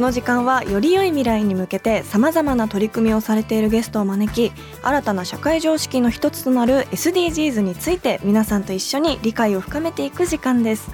[0.00, 4.50] この時間はより良い未来に向けてさまざまな取り組みをされているゲストを招き
[4.82, 10.90] 新たな社会常識の一つとなる SDGs について皆さんと一緒に理解を深めていく時間です。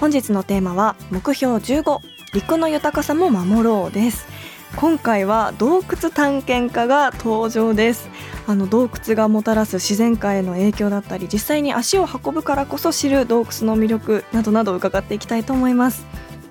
[0.00, 1.98] 本日のテーマは目標15
[2.34, 4.28] 陸の豊かさも守ろうです。
[4.76, 8.08] 今回は洞窟探検家が登場です。
[8.46, 16.06] あの洞窟がもたらす自然界への影響だったり実際に足を運ぶからこそ知る洞窟の魅力などなど伺っていきたいと思います。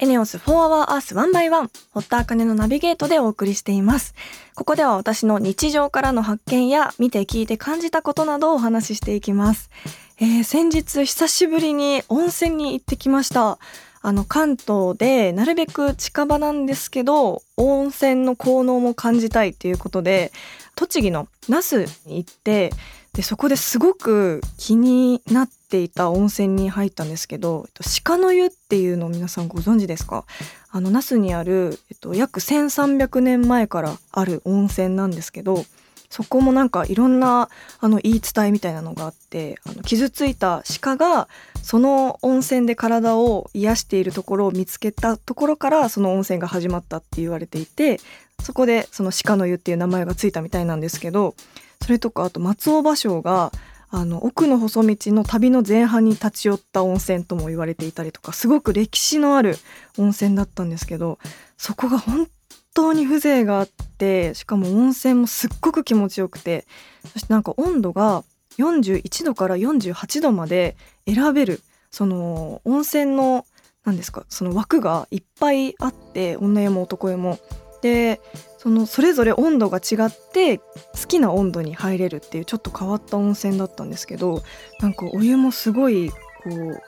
[0.00, 4.14] エネオス4 Hour Earth 1 by 1堀田茜のナビゲートでお送りしています。
[4.54, 9.70] ここでは私の日常からの発見や見て聞いて感じたことなどをお話ししていきます、
[10.20, 13.58] えー先日久しぶりに温泉に行ってきました。
[14.00, 20.30] あの関東でなるべく近場なんですけど温泉の効能も感じたいということで
[20.76, 22.70] 栃木の那須に行って
[23.18, 27.66] でそこですごく気になっていた温泉に入ったんですけど
[28.04, 30.24] 鹿の湯っていうのを皆さんご存知ですか？
[30.70, 35.64] あの那須にある、えっと、約1300年前からある温泉なんですけど
[36.08, 37.48] そこもなんかいろんな
[37.80, 41.26] あの言い伝えみたいなのがあってあの傷ついた鹿が
[41.60, 47.98] その温泉で体を癒しているところを見つけたところからその温泉が始まったって言われていて
[48.40, 51.34] そこでその鹿の湯っていう名前がついたみたいなんですけど
[51.82, 53.52] それとかあと松尾芭蕉が
[53.90, 59.56] あの奥の細道の旅の前半に立ち寄った温泉とも言われていたりとかすごく歴史のある
[59.96, 61.18] 温泉だったんですけど
[61.56, 62.28] そこが本
[62.74, 66.66] 当に風情があってしかも温泉もすっごく気持ちよくて
[67.12, 68.24] そしてなんか温度が
[68.58, 73.46] 41度から48度まで選べるその温泉の
[73.84, 77.38] 何ですかその枠がいっぱいあって女湯も男湯も。
[77.80, 78.20] で
[78.58, 80.64] そのそれぞれ温度が違って好
[81.06, 84.42] きな温度に入れるっていうちょっと変わった温泉だったんですけど
[84.80, 86.16] なんかお湯もすごいこ
[86.50, 86.80] う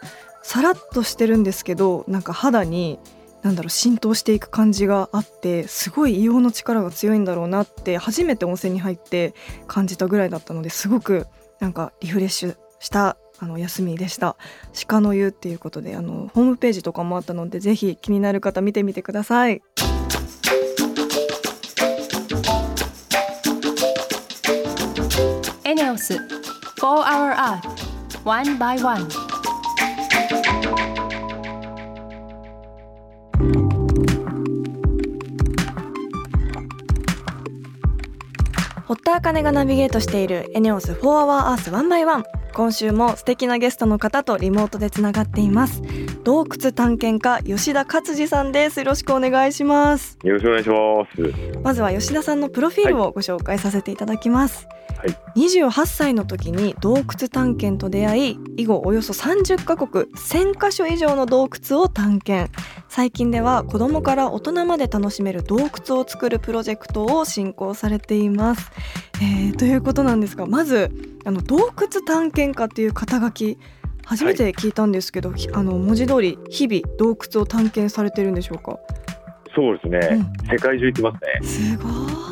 [0.42, 2.98] さらっとしてるんですけどなんか肌に
[3.42, 9.34] なんだろう浸透していく感じがあってすごい硫黄の力が強いんだろうなって初めて温泉に入って
[9.66, 11.26] 感じたぐらいだったのですごく
[11.60, 14.36] なんかリフレッシュしたあの休みでした。
[14.86, 19.62] 鹿の湯っていうことであのホームページとかもあったのでぜひ気になる方見てみてください。
[26.00, 26.20] ス4
[26.80, 27.60] Hour Earth
[28.24, 29.06] One by One.
[38.86, 42.24] 堀田茜がナビゲートしているエネオス4 Hour Earth 1 by 1
[42.54, 45.82] 今週も素敵なゲストの方とリモートでつながっています。
[46.22, 48.80] 洞窟探検家吉田勝次さんです。
[48.80, 50.18] よろしくお願いします。
[50.22, 51.58] よろしくお願いします。
[51.62, 54.66] まずは吉田さんのプロフィールをご紹介させていただきます、
[54.98, 55.48] はい。
[55.48, 62.52] 28歳の時に洞窟探検と出会い以後およそ30カ国1000カ所以上の洞窟を探検。
[62.90, 65.58] 最近では子どもから大人まで楽しめる洞
[65.88, 68.72] 窟を作るプロジェクトを進行されています、
[69.22, 70.90] えーということなんですがまず
[71.24, 73.58] あの洞窟探検家っていう肩書き
[74.04, 78.78] 初めて聞いたんですけど、ひあの文字通り日々洞窟を探検されてるんでしょうか？
[79.54, 81.46] そうですね、世界中行ってますね。
[81.46, 82.30] すごい。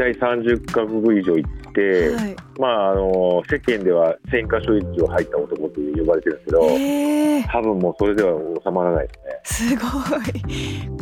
[0.00, 2.36] 体30カ国以上行って、はい。
[2.58, 8.32] まああの世間では1000カ所以上入った男と呼ばれてるんですけど、えー、多分もうそれでは
[8.64, 9.29] 収まらないですね。
[9.44, 9.86] すご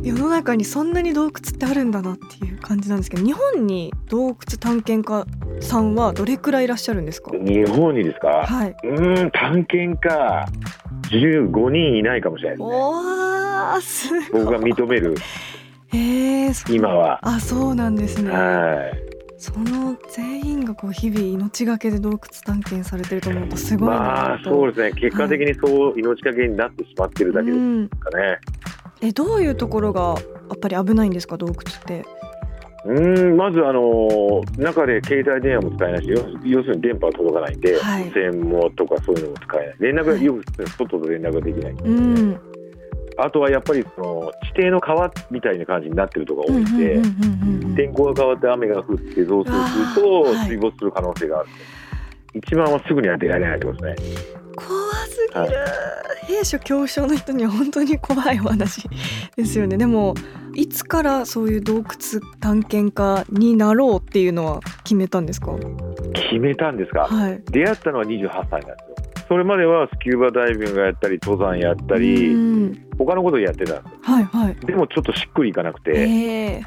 [0.03, 0.07] い。
[0.07, 5.27] 世の中にそんなに洞窟ってあるんだなっていう感じなんですけど日本に洞窟探検家
[5.61, 7.33] さんはどれくらいいらっしゃるんですか？
[7.33, 8.77] 日本にですか、はい。
[8.85, 10.47] うーん、探検家、
[11.11, 12.77] 15人いないかもしれないですね。
[12.77, 14.45] おーすごい。
[14.45, 15.15] 僕が認める、
[15.93, 17.19] えー、今は。
[17.23, 18.31] あそうなんですね。
[18.31, 19.08] はい。
[19.41, 25.01] その全員がこう日々命がけで洞窟探検されてると思うとすごいまなあ、そうとですね。
[25.01, 28.39] 結果的にそう命かけになってしまってるだけですうんかね。
[29.01, 30.17] えどういうところが
[30.51, 32.05] やっぱり危ないんですか洞窟って？
[32.85, 36.17] うーん、まずあのー中で携帯電話も使えないし、要
[36.59, 38.11] 要するに電波は届かないんで、はい
[38.75, 39.77] とかそういうのも使えない。
[39.79, 41.73] 連絡が、はいよく外と連絡ができない。
[41.73, 42.41] うん
[43.19, 49.53] あとはやっぱりその地底の川みたいな感じになってるとこがうん多いんで、天候が変わって雨が降って増水
[49.95, 51.49] すると水没する可能性がある、
[52.35, 54.17] 一番はすぐには出られないってことですね。
[54.57, 54.69] 怖
[55.07, 55.51] すぎる、はい
[56.29, 58.87] 兵所恐怖症の人には本当に怖いお話
[59.35, 59.79] ですよね。
[59.79, 60.13] でも
[60.55, 61.87] いつからそういう洞窟
[62.39, 65.55] 探検家になろうっていうのは決めたんですか？
[66.13, 67.43] 決めたんですが、はい。
[67.51, 68.85] 出会ったのは28歳なんで
[69.29, 72.89] それまではスキューバダイビングやったり登山やったうりん。
[72.99, 74.57] 他のことをやってたんではいはい。
[74.61, 76.03] すでもちょっとしっくりいかなくてえ
[76.55, 76.63] え。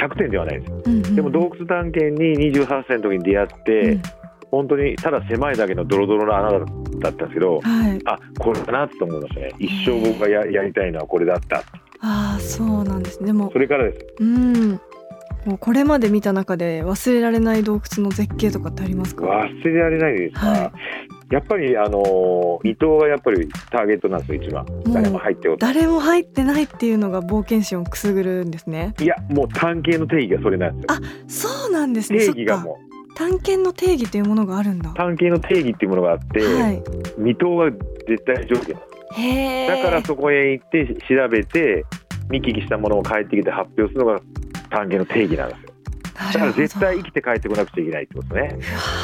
[0.00, 0.82] 100点ではないですよ。
[0.84, 1.16] うんうん。
[1.16, 4.02] でも洞窟探検に28歳の時に出会って、うん。
[4.50, 6.66] 本当にただ狭いだけのドロドロな穴だっ
[7.00, 8.00] たんですけどはい。
[8.06, 9.50] あこれだなと思いましたね。
[9.58, 11.62] 一生僕がややりたいのはこれだった。
[12.00, 13.26] ああそうなんですね。
[13.26, 14.06] でもそれからです。
[14.20, 14.80] うん。
[15.46, 19.24] もうこれまで見た中で忘れられない洞窟の絶景とかってありますか？
[19.24, 20.34] 忘れられないです。
[20.34, 20.72] か、は
[21.30, 24.64] やっぱりあのー伊藤がやっぱりターゲットなんですよ一番。
[24.64, 28.94] う誰も入ってお誰も入ってないっていうのが冒険心をくすぐるんですね。
[29.00, 30.86] いやもう探検の定義がそれなんで
[31.28, 31.48] すよ。
[31.52, 32.20] そうなんですね。
[32.20, 32.78] 定義がも
[33.16, 34.90] 探検の定義というものがあるんだ。
[34.90, 36.82] う探検の定義っていうものがあって、はい。
[37.16, 38.76] 未踏が絶対条件
[39.68, 41.84] だからそこへ行って調べて
[42.28, 44.20] 見聞きしたものを帰ってきて発表するのが
[44.70, 45.76] 探検の定義なんですよ。
[46.16, 48.95] だから絶対生きて帰ってこなくちゃいけないってことですね、す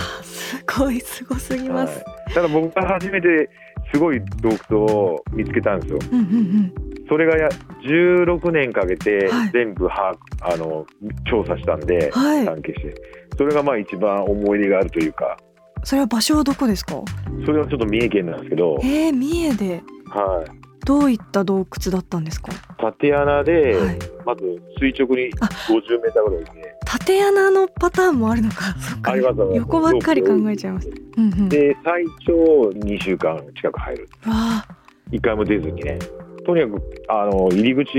[0.79, 3.49] ごいすごすぎます、はい、ただ僕が初めて
[3.93, 5.99] すごい洞窟を見つけたんですよ。
[6.13, 6.75] うんうんうん。
[7.09, 7.49] それがや
[7.85, 9.51] 16年かけてはい。
[9.51, 10.87] 全部把握、あの
[11.29, 12.45] 調査したんで、はい。
[12.47, 12.95] 探検して。
[13.37, 15.37] それがまあ一番思い出があるというか。
[15.85, 17.03] それは場所はどこですか？
[17.45, 19.83] それはちょっと三重県なんですけど、えー、三重で。
[20.09, 20.51] はい、
[20.87, 22.53] どういった洞窟だったんですか？
[22.79, 23.99] 縦穴で、はい。
[24.25, 25.47] まず垂直にあ。
[25.47, 28.75] 50メーターぐらいで縦穴のパターンもあるのか。
[28.79, 29.17] そっか。
[29.17, 31.49] 横ばっかり考えちゃいますうんうん。
[31.49, 34.09] で最長2週間近く入る。
[34.27, 34.67] わあ。
[35.11, 35.99] 一回も出ずにね。
[36.45, 37.99] とにかくあの入り口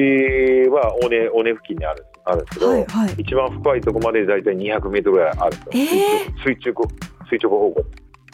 [0.69, 3.15] は尾根尾根付近にあるあるんですけど、はいはい。
[3.17, 6.01] 一番深いところまでだいたい200メートルぐらいあるんですよ、
[6.45, 6.87] え垂直
[7.29, 7.85] 垂直方向。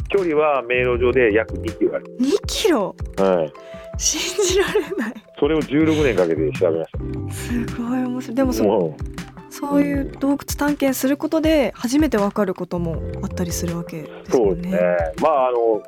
[0.10, 2.96] 距離は迷路上で約2キロある、2キロ？
[3.18, 3.54] はい、
[3.98, 5.14] 信じられない。
[5.40, 6.86] それを16年かけて調べま
[7.32, 8.36] しすごい面白い。
[8.36, 8.98] でもそたも
[9.60, 14.48] そういう洞窟探検することで初めてわかることもあったりするわけでうすよね。
[14.48, 14.80] そうですね。
[15.22, 15.84] まああの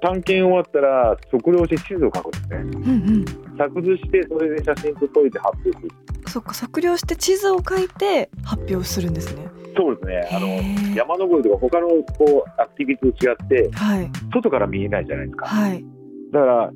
[0.00, 2.56] 探検終わったら測量して地図を書くんですね。
[2.56, 3.58] うんうん。
[3.58, 5.90] 作図してそれで写真と撮いて発表する
[6.28, 9.10] そっか測量して地図を書いて発表する。
[9.10, 10.28] んですねそうですね。
[10.32, 11.88] あの山登りとか他の
[12.18, 14.10] こうアクティビティと違ってはい。
[14.32, 15.46] 外から見えないじゃないですか。
[15.46, 15.84] はい。
[16.32, 16.70] だから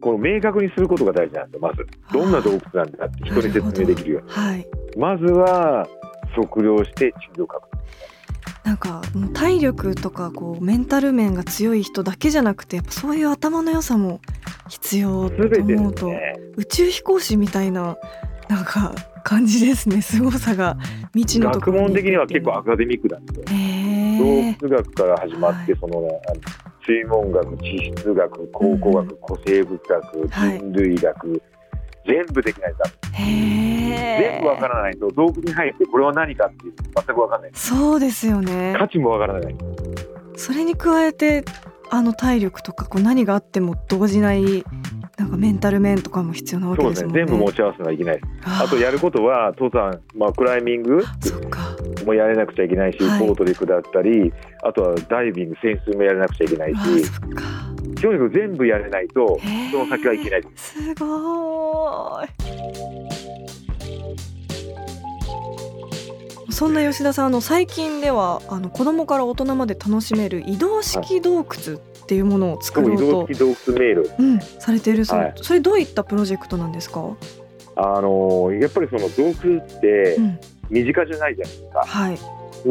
[0.00, 1.86] この明確にすることが大事なんですよまず。
[2.12, 4.30] どんな洞窟なんだって人に説明できるように。
[4.30, 4.66] はい。
[4.96, 5.86] まずは
[6.34, 7.68] 測量して地図を書く
[8.64, 9.02] なんか
[9.32, 14.20] 体力とかこうメンタル面が強い人だけじゃなくてやっぱそういう頭の良さも
[14.68, 16.34] 必要と思うと、ね。
[16.56, 17.96] 宇宙飛行士みたいな
[18.48, 20.02] なんか感じですね。
[20.02, 20.76] 凄さが
[21.14, 26.20] 未知のところ学問的には結構アあカデミックなんですよへ洞え窟学から始まって、はいそのね
[26.88, 30.58] 水文学地質学考古学、うん古生物学はい。
[30.58, 31.42] 人類学、
[32.06, 37.50] 全部できないと全部わからないと洞窟に入ってこれは何かっていう全くわかんない。
[37.52, 38.74] そうですよね。
[38.78, 39.56] 価値もわからない。
[40.36, 41.44] それに加えて
[41.90, 44.64] あの体力とかこう何があっても動じない
[45.18, 47.12] なんかメンタル面とかも必要なわけですすね。
[47.12, 47.26] ね。
[47.26, 48.20] 全部持ち合わせなきゃいけない。
[48.44, 51.04] ああとやることは登山、まあ、クライミング。
[51.20, 51.76] そっか
[52.08, 53.20] もやれなくちゃいけないし、はい。
[53.20, 57.10] ボートで下ったりあとはダイビング潜水もやらなくちゃいけないし
[58.00, 58.28] とにか。
[58.28, 59.38] く全部やれないと
[59.70, 60.42] その先はいけない。
[60.56, 62.28] すごーい。
[66.50, 71.46] そんな吉田さんあの最近ではあの子供から大人まで楽しめる移動式洞窟っ
[72.06, 75.34] ていうものを作ろう移動と、式洞窟迷路うん、されているそう、はい。
[75.36, 77.16] それどういったプロジェクトなんですか、
[77.76, 82.18] あのやっぱりその洞窟ってうん、身近じゃないじゃないですか、はい、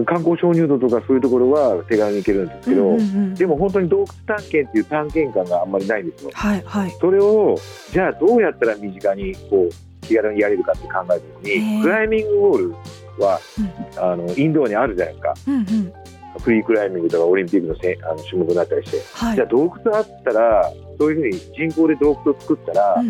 [0.06, 6.32] 観光鍾乳洞とかそういうところは手軽に行けるんですけど、うんうんうんでも本当に洞窟探検っていう探検感があんまりないんですよ。
[6.34, 6.92] はいはい。
[7.00, 7.56] それを
[7.92, 11.14] じゃあどうやったら身近にこう気軽にやれるかって考えた
[11.44, 12.76] 時にクライミングウォール
[13.24, 14.04] はうん。
[14.04, 15.34] あのインドアにあるじゃないですか。
[15.48, 15.94] うんうん。
[16.40, 19.36] フリークライミングとかオリンピックのせあの種目になったりして、はい。
[19.36, 23.04] じゃあ洞窟あったらそういうふうに人工で洞窟を作ったら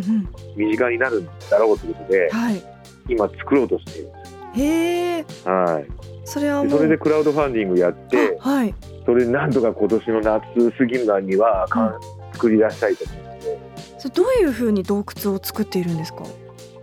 [0.58, 2.62] 身近になるんだろうということで、はい。
[3.10, 4.12] 今作ろうとしている
[4.58, 5.26] へえ。
[5.28, 5.48] す。
[5.48, 5.86] はい。
[6.26, 6.68] それはもう。
[6.68, 8.74] でそれでクラウドファンディングやってあはい。
[9.06, 12.00] それでなんとか今年の夏過ぎる間にはかん
[12.34, 13.60] 作り出したいと思って、
[13.98, 16.24] それどういう風に洞窟を作っているんですか？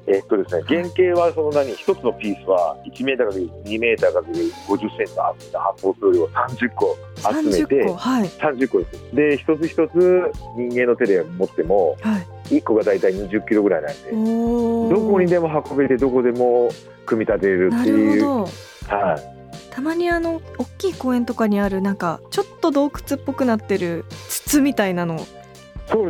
[0.07, 8.29] えっとですね原型はその何一つのピースは1メーターかける2メーターかける50センチの厚さ発泡スチロールを30個集めて30個はい。
[8.29, 9.15] 30個です。
[9.15, 14.11] で一つ一つ人間の手で持ってもはい1個がだいたい20キロぐらいなんで
[14.95, 16.71] どこにでも運べてどこでも
[17.07, 18.25] 組み立てれるっていう。
[18.27, 19.35] はい。
[19.71, 25.19] たまにあの大きい公園とかにあるなんかちょっと洞窟っぽくなってる筒みたいなの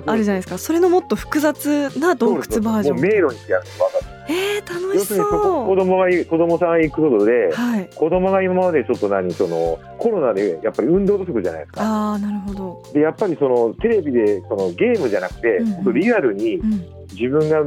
[0.07, 0.59] あるじゃないですか。
[0.59, 3.01] それのもっと複雑な洞窟バージョン。
[3.01, 7.91] 迷路にやると分かるえー、楽し要するに子供がい子供さんが行くことでうはい。
[7.95, 11.83] 子供が今までちょっと何そのコロナでやっぱり運動不足じゃないですか。
[11.83, 12.83] ああなるほど。
[12.93, 16.85] でやっぱりそのテレビでそのゲームじゃなくて、うんリアルにうん。
[17.13, 17.63] 自分が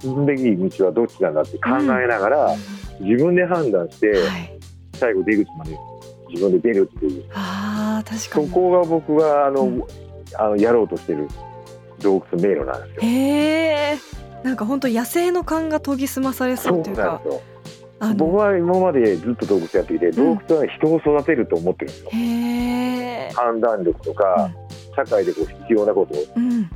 [0.00, 2.54] 進むべき道はどっちなんだって考えながら、
[3.00, 4.58] 自分で判断してはい。
[4.94, 5.76] 最後出口まで
[6.28, 7.24] 自分で出るっていう。
[7.34, 9.82] あー確かそにこが僕があの、うん。
[10.38, 11.26] あのやろうとしてる
[12.00, 13.10] 洞窟迷路なんですよ。
[13.10, 13.98] へえ
[14.42, 17.42] なんか本当野生の感が研ぎ澄まされそそううというかなんですよ
[18.00, 22.10] あ僕は今までずっと洞窟やっていて、洞窟は人を育てると思ってるんですよ。
[22.10, 24.50] へえ判断力とか、
[24.96, 26.68] 社会でこう必要なことうん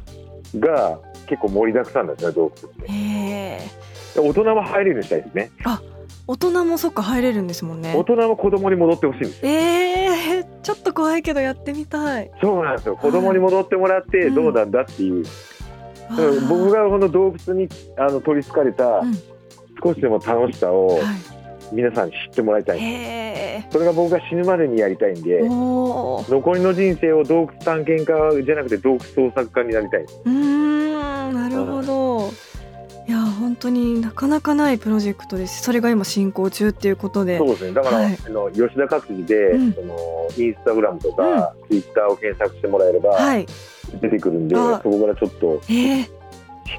[0.60, 4.20] が結構盛りだくさんなんですね洞窟って。
[4.20, 5.50] 大人も入れるようにしたいですね。
[6.28, 9.50] 大人もそっか入れるんですもんね大人も子供に戻ってほしいんですよ。
[9.50, 12.30] えー、ちょっと怖いけどやってみたい。
[12.40, 12.96] そうなんですよ。
[12.96, 15.24] 子供に戻ってもらってうんどうなんだっていう。
[15.24, 15.65] だから
[16.48, 19.14] 僕が、がこの洞窟にあの取りつかれたうん
[19.82, 21.02] 少しでも楽しさをは
[21.72, 22.82] 皆さんに知ってもらいたいい、。
[22.82, 30.02] へそれが僕が死ぬまでにやりたいんで残りの人生を洞窟探検家じゃなくて洞窟捜索家になりたい。
[30.02, 32.30] うーん、なるほど。
[33.08, 35.62] いや本当になかなかないプロジェクトです。
[35.62, 37.48] それが今進行中っていうことでそう。
[37.50, 37.72] ですね。
[37.72, 39.96] だから、はいあの吉田勝次で、うんその
[40.36, 43.46] インスタグラムとか、ツイッターを検索してもらえればはい。
[44.00, 46.10] 出てくるんで、あそこからちょっとええ知っ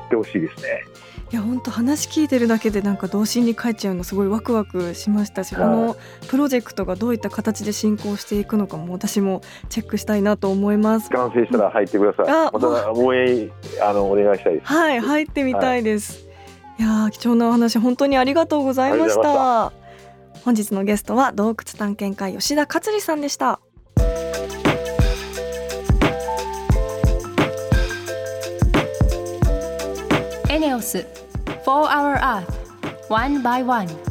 [0.10, 0.84] てほしいですね。
[1.29, 5.98] いや本当話聞いてるだけでなんか童心に帰っちゃうのすごいワクワクしましたし、はいこの
[6.29, 11.10] プロジェクトがどういった形で進行していくのかも私もチェックしたいなと思います。
[11.10, 12.29] 完成したら入ってください。
[12.29, 14.65] あまた応援あのお願いしたいです。
[14.67, 16.27] はい、入ってみたいです。
[16.79, 19.74] い、やー貴重なお話本当にありがとうございました。
[20.46, 23.60] 本日のゲストは洞窟探検家吉田勝里さんでした。
[30.77, 31.07] エネオス
[31.65, 32.46] 4 Hour Earth
[33.10, 34.07] One by One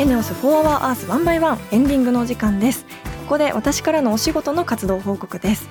[0.00, 2.86] エネオス4 Hour Earth One by One エンディングのお時間です。
[3.24, 5.68] ここで私からのお仕事の活動報告です。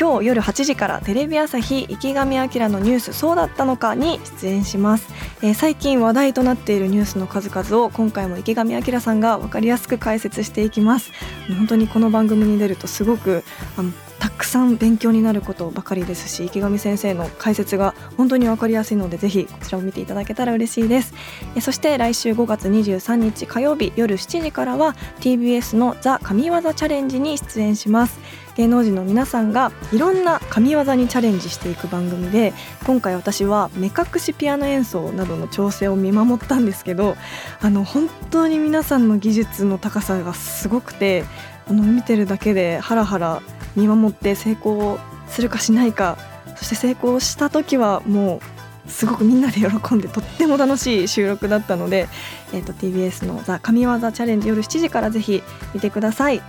[0.00, 5.08] 今日夜8時からテレビ朝日池上彰のニュースそうだったのかに出演します、
[5.42, 11.12] えー最近話題となっているニュースの数々を今回も池上彰さんが分かりやすく解説していきます
[11.48, 13.44] 本当にこの番組に出るとすごく
[13.76, 13.92] あの
[14.26, 21.14] たくさん勉強になることばかりですし池上先生の解説が本当に分かりやすいのでぜひこちらを見ていただけたら嬉しいです。
[21.54, 28.18] えそして来週5月23日火曜日夜7時からは TBS のザ神業チャレンジに出演します。
[28.56, 32.52] 芸能人の皆さんがいろんな神業にチャレンジしていく番組で
[32.84, 37.16] 今回私は目隠しピアノ演奏などの調整を見守ったんですけど
[37.60, 41.24] あの本当に皆さんの技術の高さがすごくて
[41.68, 43.42] あの見てるだけでハラハラ
[43.76, 46.18] 見守って成功するかしないか
[46.56, 48.40] そして成功した時はも
[48.86, 52.08] うすごくみんなで喜んでとっても楽しい収録だったので、
[52.52, 55.42] えー、と TBS の「ザ神業チャレンジ」夜7時からぜひ
[55.74, 56.42] 見てください。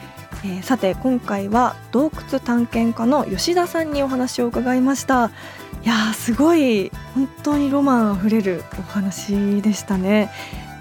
[0.43, 5.31] えーさて今回は洞窟探検家の吉田さんにお話を伺いました
[5.84, 10.29] いやすごい本当にロマンあふれるお話でしたね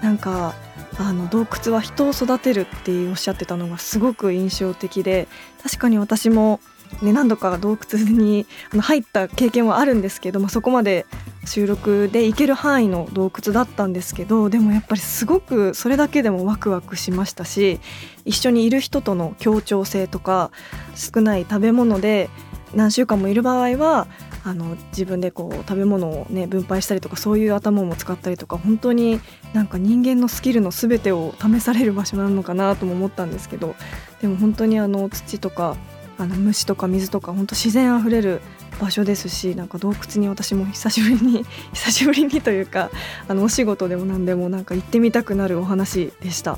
[0.03, 0.53] なんか
[0.99, 5.27] あの洞窟は人を育てるっておっしゃってたのがすごく印象的で
[5.61, 6.59] 確かに私も、
[7.01, 11.05] ね、何度か洞窟にあの入った経験はあるんですけどもそこまで
[11.45, 17.79] 収録で行ける範囲の洞窟だったんですけどでもやっぱりすごくそれだけでもワクワクしましたし
[18.25, 20.51] 一緒にいる人との協調性とか
[20.95, 22.29] 少ない食べ物で
[22.73, 24.07] 何週間もいる場合は
[24.47, 29.19] あの自分でこう食べ物をね分配したりとかそういう頭も使ったりとか本当に
[29.51, 33.75] なんか人間のスキルの全てを試される場所なのかなとも思ったんですけど
[34.21, 35.75] でも本当にあの土とか
[36.17, 38.39] あの虫とか水とか本当自然あふれる
[38.79, 42.89] 場所ですしなんか洞窟に私も久しぶりに 久しぶりにというか
[43.27, 46.57] あのお仕事でも何でもなんか行ってみたくなるお話でした。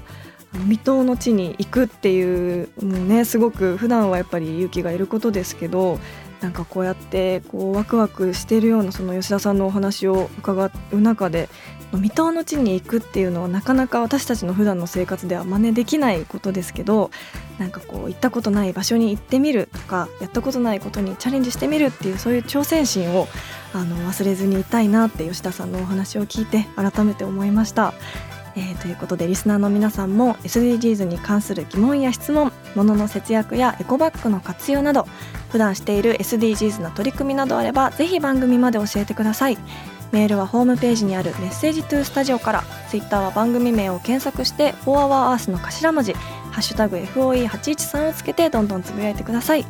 [0.54, 6.00] 未踏の地に行くっていうもうねすごく普段はやっぱり勇気がいることですけど
[6.42, 11.50] なんかこうやってこうワクワクしているようなその吉田さんのお話を伺う中で
[11.92, 17.12] 未踏の地に行くっていうのはなかなか私たちの普段の生活では真似できないことですけど
[17.58, 23.28] なんかこう行ったことない場所に行ってみるとかやったことないことにチャレンジしてみるっていうそういう挑戦心を
[23.74, 27.94] あの忘れずにいたいなって吉田さんのお話を聞いて改めて思いました。
[28.60, 35.08] えー、ということでリスナーの皆さんも SDGs に関する疑問や質問物の節約やエコバッグの活用など
[35.50, 39.58] 普段している SDGs な取り組みなどあればぜひ番組まで教えてください。
[40.12, 46.14] メールはホームページにあるメッセージトゥースタジオからツイッターは番組名を検索して「4HourEarth」の頭文字
[46.52, 49.66] 「#FOE813」をつけてどんどんつぶやいてください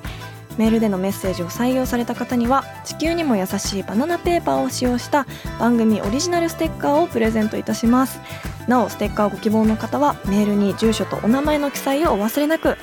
[0.58, 5.25] メールでのメッセージを採用された方には地球にも優しいバナナペーパーを使用した
[5.60, 8.20] 番組オリジナルステッカーをプレゼントいたします。
[8.68, 12.77] なおステッカーをご希望の方はメールに住所とお名前の記載をお忘れなく。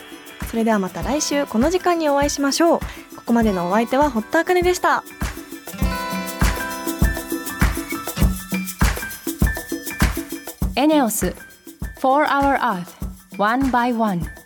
[0.50, 2.78] それではまた来週この時間にお会いしましょう。
[3.16, 5.04] ここまでのお相手は堀田茜でした。
[10.76, 11.34] エネオス
[12.00, 12.86] For Our Earth
[13.38, 14.45] One by One.